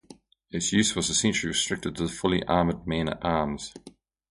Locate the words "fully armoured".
2.11-2.87